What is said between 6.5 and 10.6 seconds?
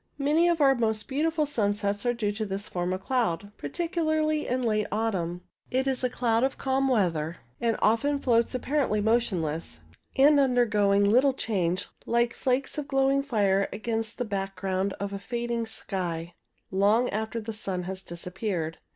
calm weather, and often floats apparently motionless, and